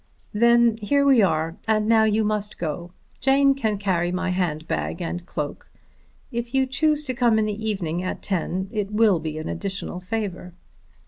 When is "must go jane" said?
2.23-3.53